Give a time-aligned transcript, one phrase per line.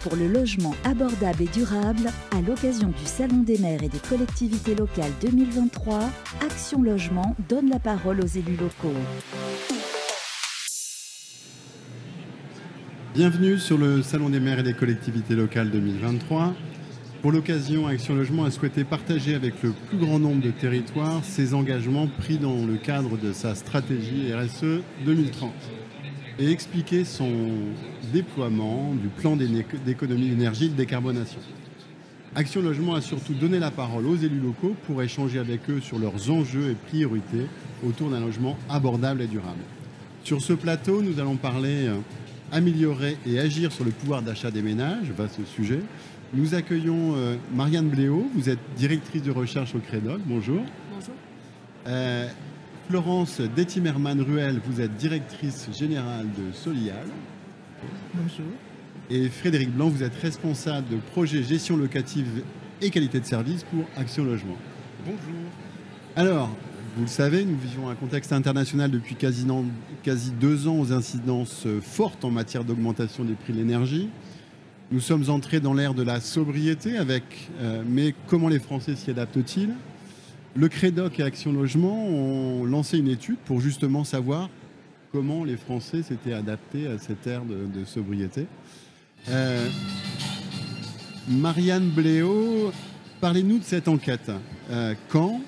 [0.00, 4.74] pour le logement abordable et durable à l'occasion du Salon des maires et des collectivités
[4.74, 6.00] locales 2023,
[6.40, 8.94] Action Logement donne la parole aux élus locaux.
[13.14, 16.54] Bienvenue sur le Salon des maires et des collectivités locales 2023.
[17.20, 21.52] Pour l'occasion, Action Logement a souhaité partager avec le plus grand nombre de territoires ses
[21.52, 25.52] engagements pris dans le cadre de sa stratégie RSE 2030
[26.38, 27.30] et expliquer son
[28.12, 31.40] déploiement du plan d'économie d'énergie et de décarbonation.
[32.36, 35.98] Action Logement a surtout donné la parole aux élus locaux pour échanger avec eux sur
[35.98, 37.46] leurs enjeux et priorités
[37.84, 39.58] autour d'un logement abordable et durable.
[40.22, 41.96] Sur ce plateau, nous allons parler euh,
[42.52, 45.80] améliorer et agir sur le pouvoir d'achat des ménages, vaste sujet.
[46.32, 50.62] Nous accueillons euh, Marianne Bléau, vous êtes directrice de recherche au Crédoc, bonjour.
[50.94, 51.14] Bonjour.
[51.88, 52.28] Euh,
[52.90, 57.06] Florence Dettimerman-Ruel, vous êtes directrice générale de Solial.
[58.12, 58.46] Bonjour.
[59.08, 62.42] Et Frédéric Blanc, vous êtes responsable de projet gestion locative
[62.82, 64.56] et qualité de service pour Action Logement.
[65.04, 65.20] Bonjour.
[66.16, 66.50] Alors,
[66.96, 69.46] vous le savez, nous vivons un contexte international depuis quasi,
[70.02, 74.08] quasi deux ans aux incidences fortes en matière d'augmentation des prix de l'énergie.
[74.90, 77.22] Nous sommes entrés dans l'ère de la sobriété avec,
[77.60, 79.74] euh, mais comment les Français s'y adaptent-ils?
[80.56, 84.48] Le Crédoc et Action Logement ont lancé une étude pour justement savoir
[85.12, 88.46] comment les Français s'étaient adaptés à cette ère de, sobriété.
[89.28, 89.68] Euh,
[91.28, 92.72] Marianne Bléau,
[93.20, 94.30] parlez-nous de cette enquête.
[94.70, 95.40] Euh, quand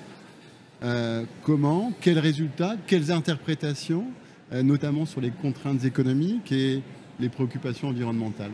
[0.83, 4.05] euh, Comment Quels résultats Quelles interprétations
[4.51, 6.83] Notamment sur les contraintes économiques et
[7.19, 8.51] les préoccupations environnementales?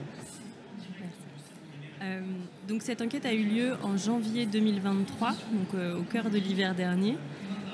[2.68, 5.38] Donc cette enquête a eu lieu en janvier 2023, donc
[5.74, 7.18] euh, au cœur de l'hiver dernier,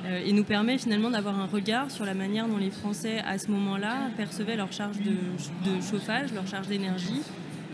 [0.06, 3.38] euh, et nous permet finalement d'avoir un regard sur la manière dont les Français à
[3.38, 7.22] ce moment-là percevaient leur charge de chauffage, leur charge d'énergie,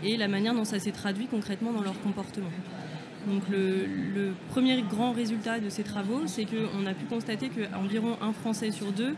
[0.04, 2.50] et la manière dont ça s'est traduit concrètement dans leur comportement.
[3.26, 8.32] Donc le, premier grand résultat de ces travaux, c'est qu'on a pu constater qu'environ un
[8.32, 9.14] Français sur deux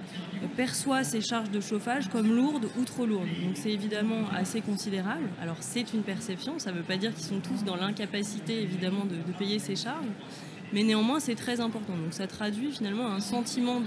[0.56, 3.28] perçoit ces charges de chauffage comme lourdes ou trop lourdes.
[3.42, 5.28] Donc c'est évidemment assez considérable.
[5.40, 9.04] Alors c'est une perception, ça ne veut pas dire qu'ils sont tous dans l'incapacité évidemment
[9.04, 10.06] de, payer ces charges,
[10.72, 11.94] mais néanmoins c'est très important.
[11.96, 13.80] Donc ça traduit finalement un sentiment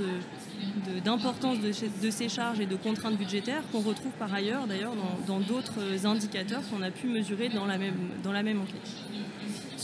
[1.06, 4.94] d'importance de, ces charges et de contraintes budgétaires qu'on retrouve par ailleurs d'ailleurs
[5.28, 9.27] dans d'autres indicateurs qu'on a pu mesurer dans la même enquête.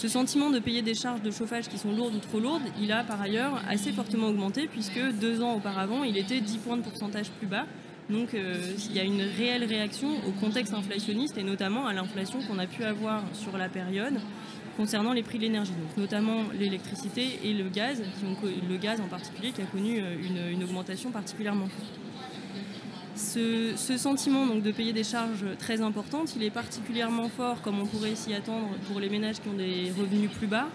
[0.04, 2.92] Ce sentiment de payer des charges de chauffage qui sont lourdes ou trop lourdes, il
[2.92, 6.82] a par ailleurs assez fortement augmenté puisque deux ans auparavant, il était 10 points de
[6.82, 7.66] pourcentage plus bas.
[8.10, 8.54] Donc euh,
[8.90, 12.68] il y a une réelle réaction au contexte inflationniste et notamment à l'inflation qu'on a
[12.68, 14.16] pu avoir sur la période
[14.76, 18.04] concernant les prix de l'énergie, donc notamment l'électricité et le gaz,
[18.70, 22.00] le gaz en particulier qui a connu euh, une augmentation particulièrement forte.
[23.16, 27.86] Ce, sentiment donc, de payer des charges très importantes, il est particulièrement fort, comme on
[27.86, 30.68] pourrait s'y attendre, pour les ménages qui ont des revenus plus bas,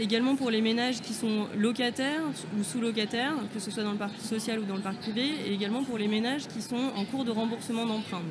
[0.00, 2.22] également pour les ménages qui sont locataires
[2.58, 5.52] ou sous-locataires, que ce soit dans le parc social ou dans le parc privé, et
[5.52, 8.22] également pour les ménages qui sont en cours de remboursement d'emprunt.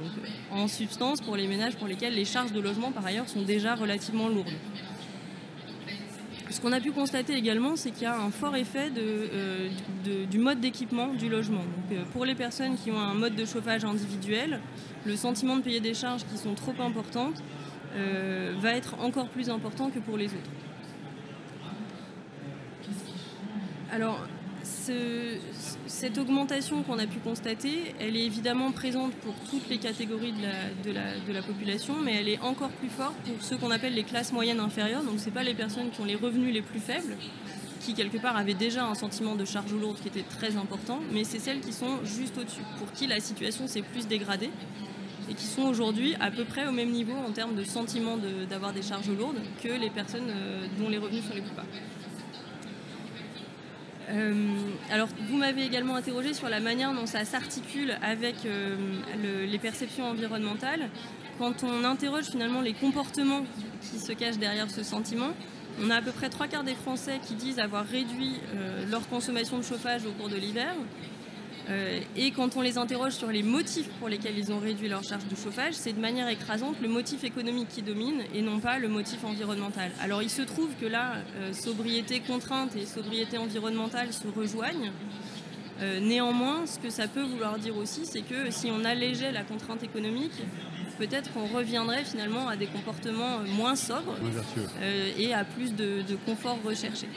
[0.51, 3.75] En substance, pour les ménages pour lesquels les charges de logement, par ailleurs, sont déjà
[3.75, 4.53] relativement lourdes.
[6.57, 9.69] Ce qu'on a pu constater également, c'est qu'il y a un fort effet euh,
[10.25, 11.61] du mode d'équipement du logement.
[11.91, 14.59] Euh, pour les personnes qui ont un mode de chauffage individuel,
[15.05, 17.43] le sentiment de payer des charges qui sont trop importantes
[17.95, 20.49] euh, va être encore plus important que pour les autres.
[23.91, 24.25] Alors,
[25.87, 31.33] cette augmentation qu'on a pu constater, elle est évidemment présente pour toutes les catégories de
[31.33, 34.59] la, population, mais elle est encore plus forte pour ceux qu'on appelle les classes moyennes
[34.59, 35.03] inférieures.
[35.03, 37.15] Donc ce n'est pas les personnes qui ont les revenus les plus faibles,
[37.81, 41.23] qui quelque part avaient déjà un sentiment de charge lourde qui était très important, mais
[41.23, 44.49] c'est celles qui sont juste au-dessus, pour qui la situation s'est plus dégradée
[45.29, 48.17] et qui sont aujourd'hui à peu près au même niveau en termes de sentiment
[48.49, 51.65] d'avoir des charges lourdes que les personnes euh, dont les revenus sont les plus bas.
[54.09, 54.33] Euh,
[54.89, 58.75] alors, vous m'avez également interrogé sur la manière dont ça s'articule avec euh,
[59.45, 60.89] les perceptions environnementales.
[61.37, 63.43] Quand on interroge finalement les comportements
[63.81, 65.33] qui se cachent derrière ce sentiment,
[65.83, 69.07] on a à peu près trois quarts des Français qui disent avoir réduit euh, leur
[69.09, 70.73] consommation de chauffage au cours de l'hiver,
[71.69, 75.03] euh, et quand on les interroge sur les motifs pour lesquels ils ont réduit leur
[75.03, 78.79] charge de chauffage, c'est de manière écrasante le motif économique qui domine et non pas
[78.79, 79.91] le motif environnemental.
[80.01, 84.91] Alors il se trouve que là, euh, sobriété contrainte et sobriété environnementale se rejoignent.
[85.81, 89.43] Euh, néanmoins, ce que ça peut vouloir dire aussi, c'est que si on allégeait la
[89.43, 90.31] contrainte économique,
[90.97, 94.15] peut-être qu'on reviendrait finalement à des comportements moins sobres
[95.19, 97.07] et à plus de confort recherché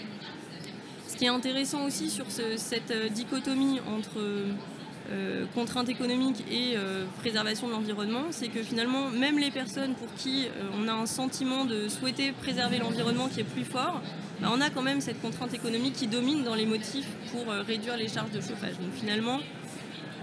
[1.21, 4.21] qui est intéressant aussi sur cette euh, dichotomie entre
[5.13, 10.09] euh, contrainte économique et euh, préservation de l'environnement, c'est que finalement, même les personnes pour
[10.15, 10.47] qui
[10.79, 14.01] on a un sentiment de souhaiter préserver l'environnement qui est plus fort,
[14.41, 17.99] bah, on a quand même cette contrainte économique qui domine dans les motifs pour réduire
[17.99, 18.79] les charges de chauffage.
[18.81, 19.41] Donc finalement,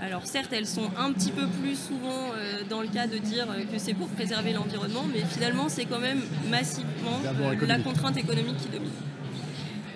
[0.01, 2.31] alors certes, elles sont un petit peu plus souvent
[2.71, 6.21] dans le cas de dire que c'est pour préserver l'environnement, mais finalement, c'est quand même
[6.49, 7.19] massivement
[7.61, 8.89] la contrainte économique qui domine.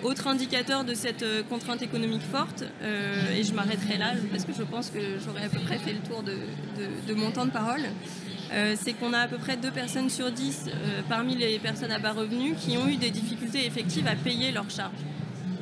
[0.04, 4.54] Autre indicateur de cette euh, contrainte économique forte, euh, et je m'arrêterai là parce que
[4.54, 7.82] je pense que j'aurais à peu près fait le tour de, mon temps de parole,
[8.52, 10.66] euh, c'est qu'on a à peu près deux personnes sur dix
[11.08, 14.70] parmi les personnes à bas revenus qui ont eu des difficultés effectives à payer leurs
[14.72, 14.92] charges.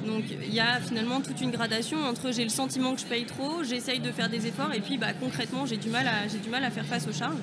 [0.06, 3.26] Donc il y a finalement toute une gradation entre j'ai le sentiment que je paye
[3.26, 6.86] trop, j'essaye de faire des efforts et puis bah, concrètement j'ai du mal à faire
[6.86, 7.38] face aux charges.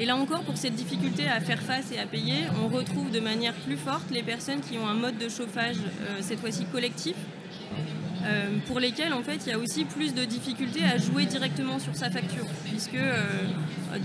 [0.00, 3.20] Et là encore, pour cette difficulté à faire face et à payer, on retrouve de
[3.20, 7.16] manière plus forte les personnes qui ont un mode de chauffage, euh, cette fois-ci collectif,
[8.24, 11.78] euh, pour lesquelles en fait il y a aussi plus de difficultés à jouer directement
[11.78, 13.20] sur sa facture, puisque euh,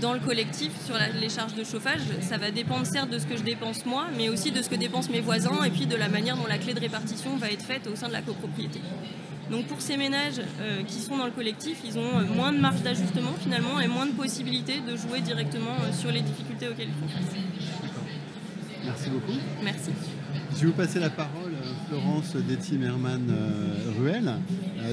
[0.02, 3.38] dans le collectif, sur les charges de chauffage, ça va dépendre certes de ce que
[3.38, 6.10] je dépense moi, mais aussi de ce que dépensent mes voisins et puis de la
[6.10, 8.82] manière dont la clé de répartition va être faite au sein de la copropriété.
[9.50, 12.58] Donc pour ces ménages euh, qui sont dans le collectif, ils ont euh, moins de
[12.58, 16.88] marge d'ajustement finalement et moins de possibilités de jouer directement euh, sur les difficultés auxquelles
[16.88, 17.36] ils font face.
[18.84, 19.38] Merci beaucoup.
[19.62, 19.90] Merci.
[20.52, 21.52] Je vais vous passer la parole,
[21.88, 23.30] Florence Detty-Merman
[23.98, 24.32] Ruel.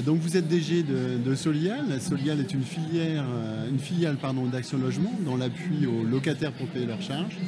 [0.04, 2.00] donc vous êtes DG de, Solial.
[2.00, 3.24] Solial est une filière,
[3.70, 4.18] une filiale
[4.52, 7.38] d'Action Logement dans l'appui aux locataires pour payer leurs charges.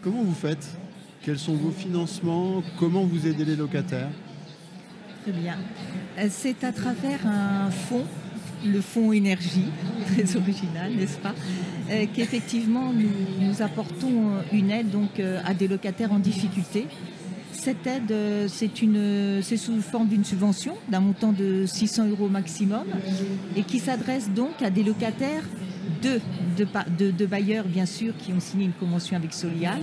[0.00, 0.76] Comment vous faites?
[1.22, 2.62] Quels sont vos financements?
[2.80, 4.10] Comment vous aidez les locataires?
[5.22, 5.56] Très bien.
[6.18, 8.04] Euh, c'est à travers un fonds,
[8.66, 9.66] le fonds énergie,
[10.06, 11.34] très original, n'est-ce pas,
[11.90, 16.86] euh, qu'effectivement nous, apportons une aide donc euh, à des locataires en difficulté.
[17.52, 18.12] Cette aide,
[18.48, 22.82] c'est sous forme d'une subvention d'un montant de 600 euros maximum
[23.54, 25.44] et qui s'adresse donc à des locataires
[26.02, 29.78] de, bailleurs, bien sûr, qui ont signé une convention avec Solial,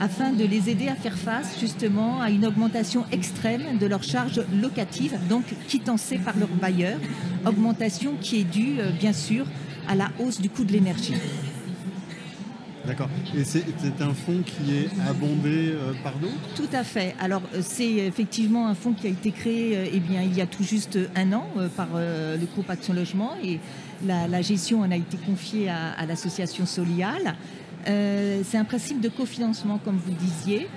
[0.00, 4.42] afin de les aider à faire face justement à une augmentation extrême de leurs charges
[4.60, 6.98] locatives, donc quittancées par leurs bailleurs,
[7.46, 9.46] augmentation qui est due, euh, bien sûr,
[9.88, 11.14] à la hausse du coût de l'énergie.
[12.84, 13.08] D'accord.
[13.36, 13.64] Et c'est
[14.00, 16.34] un fonds qui est abondé euh, par d'autres?
[16.54, 17.16] Tout à fait.
[17.18, 20.46] Alors euh, c'est effectivement un fonds qui a été créé eh bien, il y a
[20.46, 23.58] tout juste un an par le groupe Action Logement et
[24.04, 27.34] la, gestion en a été confiée à, l'association Solial.
[27.88, 30.68] Euh, c'est un principe de cofinancement, comme vous disiez.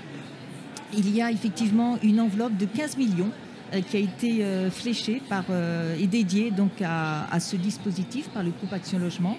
[0.93, 3.31] Il y a effectivement une enveloppe de 15 millions
[3.73, 5.45] euh, qui a été euh, fléchée par,
[5.99, 9.37] et dédiée donc à, ce dispositif par le groupe Action Logement.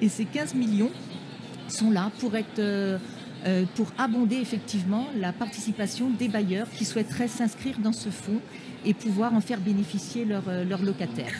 [0.00, 0.90] Et ces 15 millions
[1.68, 3.00] sont là pour être
[3.74, 8.40] pour abonder effectivement la participation des bailleurs qui souhaiteraient s'inscrire dans ce fonds
[8.84, 11.34] et pouvoir en faire bénéficier leurs locataires.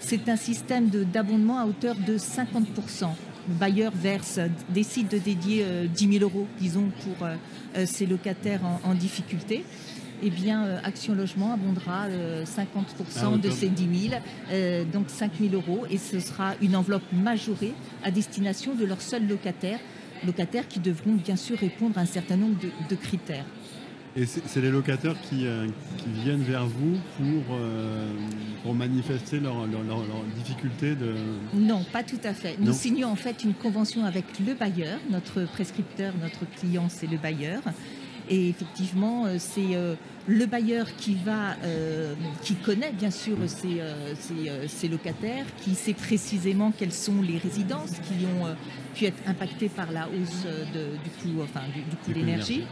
[0.00, 3.06] C'est un système d'abondement à hauteur de 50%.
[3.48, 4.38] Le bailleur verse,
[4.68, 5.64] décide de dédier
[5.94, 7.34] 10 euh, 000 euros, disons, pour euh,
[7.76, 9.64] euh, ces locataires en, difficulté.
[10.22, 12.06] Eh bien, Action Logement abondera
[12.44, 14.22] 50% de ces 10 000,
[14.92, 17.72] donc 5 000 euros, et ce sera une enveloppe majorée
[18.04, 19.80] à destination de leurs seuls locataires,
[20.26, 23.46] locataires qui devront bien sûr répondre à un certain nombre de critères.
[24.16, 25.68] Et c'est les locataires qui, euh,
[26.24, 28.10] viennent vers vous pour, euh,
[28.64, 30.02] pour manifester leurs leur, leur,
[30.34, 31.14] difficultés de...
[31.54, 32.56] Non, pas tout à fait.
[32.58, 34.98] Nous signons en fait une convention avec le bailleur.
[35.10, 37.62] Notre prescripteur, notre client, c'est le bailleur.
[38.28, 39.76] Et effectivement, euh, c'est
[40.26, 41.56] le bailleur qui va,
[42.42, 48.46] qui connaît bien sûr ses, locataires, qui sait précisément quelles sont les résidences qui ont
[48.94, 52.64] pu être impactées par la hausse du coût, enfin, du, du coût de l'énergie.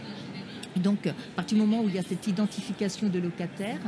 [0.76, 3.80] Donc, à partir du moment où il y a cette identification de locataire,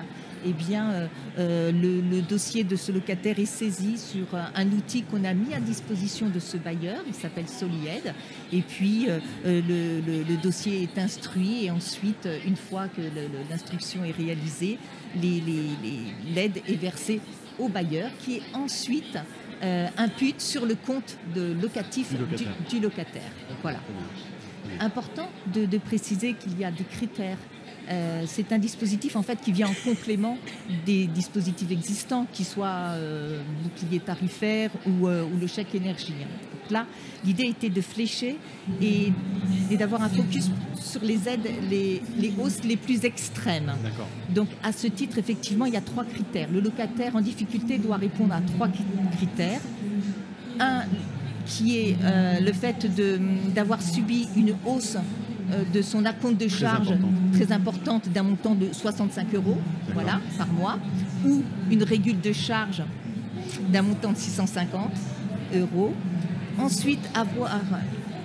[0.45, 1.07] eh bien, euh,
[1.39, 5.61] euh, le, dossier de ce locataire est saisi sur un, outil qu'on a mis à
[5.61, 8.15] disposition de ce bailleur, il s'appelle Solied,
[8.53, 13.03] et puis euh, le, dossier est instruit, et ensuite, une fois que
[13.51, 14.79] l'instruction est réalisée,
[15.15, 17.21] l'aide est versée
[17.59, 19.19] au bailleur, qui est ensuite
[19.99, 22.15] impute sur le compte de locatif
[22.71, 23.31] du locataire.
[23.61, 23.81] Voilà.
[24.79, 27.39] Important de, préciser qu'il y a des critères.
[27.91, 30.39] Euh, c'est un dispositif en fait qui vient en complément
[30.87, 36.13] des dispositifs existants, qui soient euh, bouclier tarifaire ou, euh, ou, le chèque énergie.
[36.13, 36.87] Donc là,
[37.25, 38.39] l'idée était de flécher
[38.81, 39.13] et,
[39.77, 40.51] d'avoir un focus
[40.81, 43.73] sur les aides, les, les hausses les plus extrêmes.
[44.29, 46.49] Donc à ce titre, effectivement, il y a trois critères.
[46.53, 48.69] Le locataire en difficulté doit répondre à trois
[49.17, 49.61] critères.
[50.61, 50.85] Un,
[51.51, 52.87] qui est euh, le fait
[53.55, 54.97] d'avoir subi une hausse
[55.53, 56.93] euh, de son acompte de charge
[57.33, 59.59] très importante d'un montant de 65 euros
[59.93, 60.79] voilà, par mois,
[61.27, 62.83] ou une régule de charge
[63.69, 64.91] d'un montant de 650
[65.57, 65.93] euros.
[66.59, 67.51] Ensuite, avoir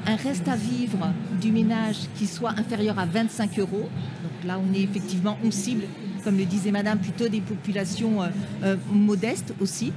[0.05, 3.89] un reste à vivre du ménage qui soit inférieur à 25 euros.
[4.24, 5.86] Donc là, on est effectivement, on cible,
[6.24, 8.27] comme le disait Madame, plutôt des populations euh,
[8.63, 9.94] euh, modestes aussi.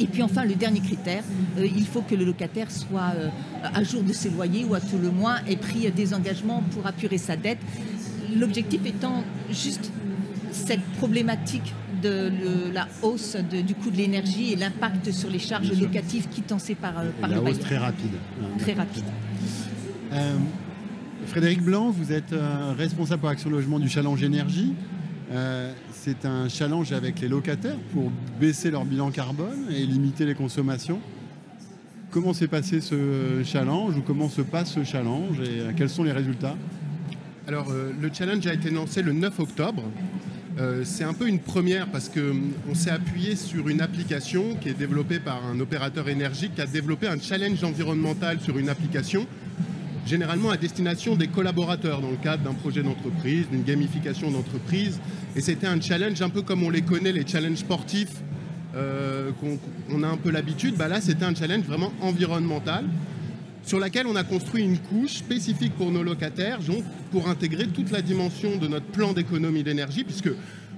[0.00, 1.22] Et puis enfin, le dernier critère,
[1.58, 3.14] euh, il faut que le locataire soit
[3.62, 6.86] à jour de ses loyers ou à tout le moins ait pris des engagements pour
[6.86, 7.58] apurer sa dette.
[8.36, 9.90] L'objectif étant juste
[10.52, 12.30] cette problématique de
[12.72, 13.36] la hausse
[13.66, 17.58] du coût de l'énergie et l'impact sur les charges locatives quittancées par, par la hausse
[17.58, 18.12] très rapide.
[18.58, 19.04] Très rapide.
[21.26, 22.34] Frédéric Blanc, vous êtes
[22.76, 24.74] responsable pour Action Logement du Challenge Énergie.
[25.30, 30.34] Euh, c'est un challenge avec les locataires pour baisser leur bilan carbone et limiter les
[30.34, 31.00] consommations.
[32.10, 36.02] Comment s'est passé ce challenge ou comment se passe ce challenge et euh, quels sont
[36.02, 36.56] les résultats?
[37.46, 39.82] Alors euh, le challenge a été lancé le 9 octobre.
[40.82, 45.20] c'est un peu une première parce qu'on s'est appuyé sur une application qui est développée
[45.20, 49.26] par un opérateur énergique qui a développé un challenge environnemental sur une application
[50.08, 54.98] généralement à destination des collaborateurs dans le cadre d'un projet d'entreprise, d'une gamification d'entreprise.
[55.36, 58.22] Et c'était un challenge un peu comme on les connaît, les challenges sportifs,
[58.74, 59.30] euh,
[59.90, 60.76] qu'on a un peu l'habitude.
[60.76, 62.86] Bah là, c'était un challenge vraiment environnemental
[63.62, 67.90] sur laquelle on a construit une couche spécifique pour nos locataires, donc pour intégrer toute
[67.90, 70.30] la dimension de notre plan d'économie d'énergie, puisque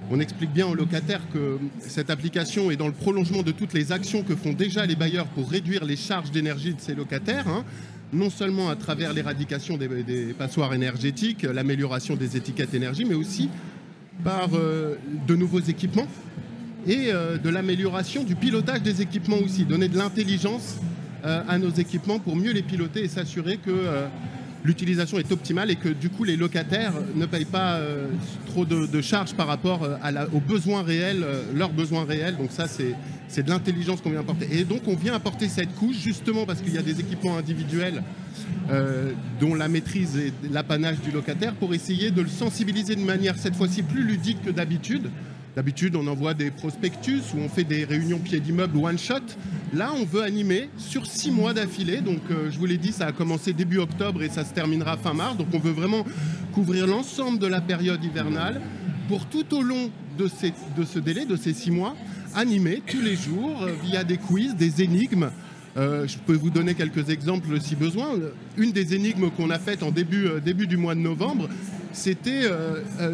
[0.09, 3.93] on explique bien aux locataires que cette application est dans le prolongement de toutes les
[3.93, 7.47] actions que font déjà les bailleurs pour réduire les charges d'énergie de ces locataires.
[7.47, 7.63] Hein
[8.13, 13.49] non seulement à travers l'éradication des, passoires énergétiques, l'amélioration des étiquettes énergie, mais aussi
[14.23, 14.95] par euh,
[15.27, 16.07] de nouveaux équipements
[16.87, 20.77] et euh, de l'amélioration du pilotage des équipements aussi, donner de l'intelligence
[21.25, 23.71] euh, à nos équipements pour mieux les piloter et s'assurer que
[24.63, 27.79] l'utilisation est optimale et que du coup les locataires ne payent pas
[28.47, 29.87] trop de, charges par rapport
[30.33, 31.25] aux besoins réels,
[31.55, 32.37] leurs besoins réels.
[32.37, 32.93] Donc ça c'est
[33.31, 34.47] c'est de l'intelligence qu'on vient apporter.
[34.51, 38.03] Et donc on vient apporter cette couche justement parce qu'il y a des équipements individuels
[38.69, 43.37] euh, dont la maîtrise est l'apanage du locataire pour essayer de le sensibiliser de manière
[43.37, 45.09] cette fois-ci plus ludique que d'habitude.
[45.55, 49.15] D'habitude, on envoie des prospectus ou on fait des réunions pieds d'immeuble one shot.
[49.73, 51.99] Là, on veut animer sur six mois d'affilée.
[51.99, 54.95] Donc, euh, je vous l'ai dit, ça a commencé début octobre et ça se terminera
[54.95, 55.35] fin mars.
[55.35, 56.05] Donc, on veut vraiment
[56.53, 58.61] couvrir l'ensemble de la période hivernale
[59.09, 60.29] pour tout au long de,
[60.77, 61.97] de ce délai, de ces six mois,
[62.35, 65.29] animé tous les jours euh, via des quiz, des énigmes.
[65.77, 68.09] Euh, je peux vous donner quelques exemples si besoin.
[68.57, 71.47] Une des énigmes qu'on a faites en début, euh, début du mois de novembre,
[71.93, 72.43] c'était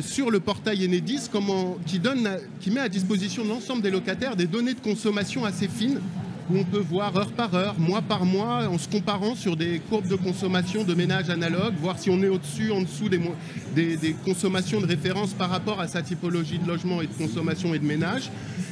[0.01, 4.35] sur le portail Enedis comment, qui, donne, qui met à disposition de l'ensemble des locataires
[4.35, 5.99] des données de consommation assez fines
[6.49, 9.79] où on peut voir heure par heure, mois par mois, en se comparant sur des
[9.79, 14.79] courbes de consommation de ménage analogue, voir si on est au-dessus, en dessous des, consommations
[14.79, 18.31] de référence par rapport à sa typologie de logement et de consommation et de ménage.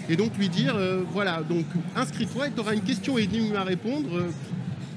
[0.10, 1.66] Et donc lui dire, euh, voilà, donc
[1.96, 4.10] inscris-toi et tu auras une question énigme à répondre.
[4.18, 4.30] Euh,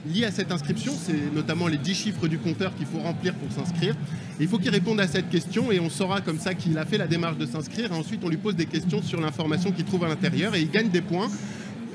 [0.06, 3.50] liée à cette inscription, c'est notamment les 10 chiffres du compteur qu'il faut remplir pour
[3.52, 3.94] s'inscrire.
[4.40, 6.98] Il faut qu'il réponde à cette question et on saura comme ça qu'il a fait
[6.98, 7.92] la démarche de s'inscrire.
[7.92, 10.88] ensuite, on lui pose des questions sur l'information qu'il trouve à l'intérieur et il gagne
[10.88, 11.28] des points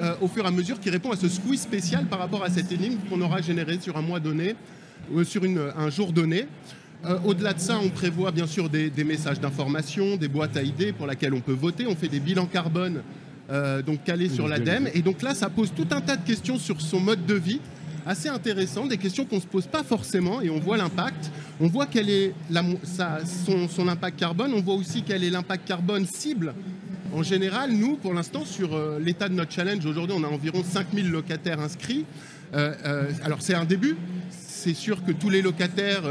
[0.02, 2.50] euh, au fur et à mesure qui répond à ce squeeze spécial par rapport à
[2.50, 4.56] cette énigme qu'on aura générée sur un mois donné
[5.12, 6.48] ou euh, sur un jour donné.
[7.06, 10.94] Euh, au-delà de ça, on prévoit bien sûr des, messages d'information, des boîtes à idées
[10.94, 11.86] pour lesquelles on peut voter.
[11.86, 13.02] On fait des bilans carbone
[13.86, 14.90] donc calés sur l'ADEME.
[14.96, 17.60] Et donc là, ça pose tout un tas de questions sur son mode de vie,
[18.04, 21.30] assez intéressant, des questions qu'on ne se pose pas forcément et on voit l'impact.
[21.60, 22.34] On voit quel est
[23.46, 26.56] son, son, impact carbone, on voit aussi quel est l'impact carbone cible
[27.14, 30.64] en général, nous, pour l'instant, sur euh, l'état de notre challenge, aujourd'hui, on a environ
[30.64, 32.06] 5000 locataires inscrits.
[32.54, 33.96] Euh, euh, alors, c'est un début.
[34.32, 36.04] C'est sûr que tous les locataires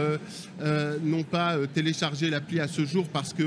[1.02, 3.46] n'ont pas téléchargé l'appli à ce jour parce qu'il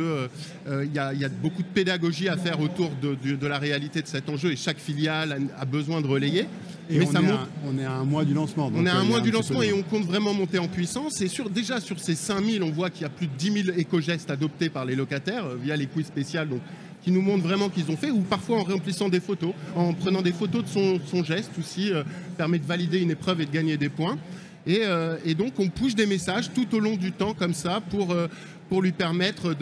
[0.95, 4.55] y, a beaucoup de pédagogie à faire autour de, la réalité de cet enjeu et
[4.55, 6.47] chaque filiale a, besoin de relayer.
[6.89, 8.71] Et Mais on, ça est à, on est à un mois du lancement.
[8.73, 11.21] on est à un mois du lancement et on compte vraiment monter en puissance.
[11.21, 13.77] Et sur, déjà sur ces 5000, on voit qu'il y a plus de 10 000
[13.77, 16.49] éco-gestes adoptés par les locataires via les quiz spéciales.
[16.49, 16.61] Donc
[17.05, 20.23] qui nous montrent vraiment qu'ils ont fait, ou parfois en remplissant des photos, en prenant
[20.23, 22.03] des photos de son, geste aussi, euh,
[22.35, 24.17] permet de valider une épreuve et de gagner des points.
[24.65, 28.11] Et, euh, donc on push des messages tout au long du temps comme ça pour,
[28.11, 28.27] euh,
[28.69, 29.53] pour lui permettre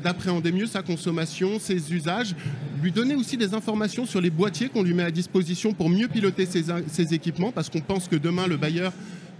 [0.00, 2.36] d'appréhender mieux sa consommation, ses usages,
[2.80, 6.06] lui donner aussi des informations sur les boîtiers qu'on lui met à disposition pour mieux
[6.06, 8.92] piloter ses équipements, parce qu'on pense que demain le bailleur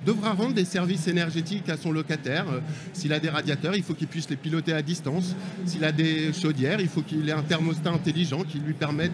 [0.05, 2.47] devra rendre des services énergétiques à son locataire.
[2.51, 2.61] Euh,
[2.93, 5.35] s'il a des radiateurs, il faut qu'il puisse les piloter à distance.
[5.67, 9.13] S'il a des chaudières, il faut qu'il ait un thermostat intelligent qui lui permette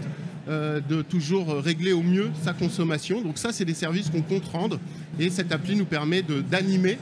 [0.48, 3.20] euh, de toujours régler au mieux sa consommation.
[3.22, 4.78] Donc ça, c'est des services qu'on compte rendre
[5.18, 6.98] et cette appli nous permet d'animer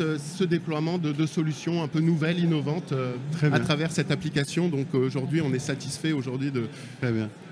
[0.00, 2.92] euh, ce déploiement de, solutions un peu nouvelles, innovantes
[3.42, 4.68] à travers cette application.
[4.68, 6.64] Donc aujourd'hui, on est satisfait aujourd'hui de,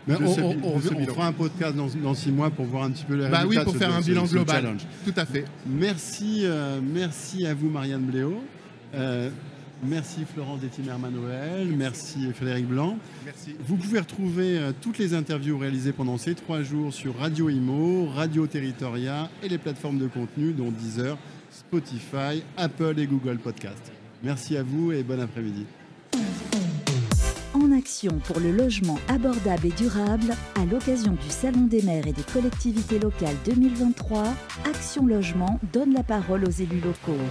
[0.08, 3.48] on, fera un podcast dans, six mois pour voir un petit peu les bah résultats.
[3.48, 4.76] oui, pour faire un bilan global.
[5.04, 5.44] Tout à fait.
[5.66, 8.42] Merci, euh, merci à vous, Marianne Bléau.
[8.94, 9.30] Euh,
[9.82, 12.98] merci Florence Détimer-Manoël, merci Frédéric Blanc.
[13.24, 13.56] Merci.
[13.66, 18.06] Vous pouvez retrouver euh, toutes les interviews réalisées pendant ces trois jours sur Radio Imo,
[18.06, 21.18] Radio Territoria et les plateformes de contenu dont Deezer,
[21.50, 23.92] Spotify, Apple et Google Podcast.
[24.22, 25.66] Merci à vous et bon après-midi
[27.86, 32.24] action pour le logement abordable et durable à l'occasion du Salon des maires et des
[32.32, 34.24] collectivités locales 2023,
[34.68, 37.22] Action Logement donne la parole aux élus locaux.